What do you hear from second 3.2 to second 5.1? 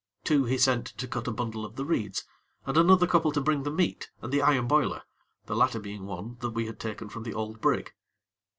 to bring the meat and the iron boiler,